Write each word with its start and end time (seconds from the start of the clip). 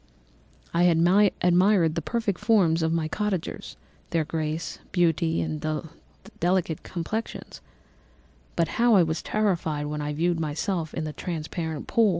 "I 0.73 0.85
had 0.85 0.97
admired 1.41 1.93
the 1.93 2.01
perfect 2.01 2.39
forms 2.39 2.81
of 2.81 2.91
my 2.91 3.07
cottagers—their 3.07 4.23
grace, 4.25 4.79
beauty, 4.91 5.43
and 5.43 5.63
delicate 6.39 6.81
complexions; 6.81 7.61
but 8.55 8.67
how 8.81 8.99
was 9.03 9.21
I 9.23 9.29
terrified 9.29 9.85
when 9.85 10.01
I 10.01 10.13
viewed 10.13 10.39
myself 10.39 10.95
in 10.95 11.05
a 11.05 11.13
transparent 11.13 11.85
pool! 11.85 12.09